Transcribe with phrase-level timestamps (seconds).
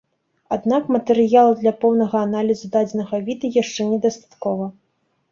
[0.55, 4.65] Аднак матэрыялу для поўнага аналізу дадзенага віда яшчэ недастаткова.